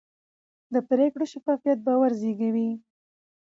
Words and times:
د 0.73 0.75
پرېکړو 0.89 1.25
شفافیت 1.33 1.79
باور 1.85 2.11
زېږوي 2.21 2.69